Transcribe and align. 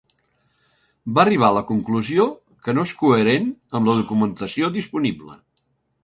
Va 1.17 1.21
arribar 1.23 1.49
a 1.51 1.55
la 1.57 1.61
conclusió 1.71 2.25
que 2.67 2.75
no 2.77 2.85
és 2.89 2.93
coherent 3.01 3.45
amb 3.81 3.91
la 3.91 3.95
documentació 3.99 4.71
disponible. 4.79 5.37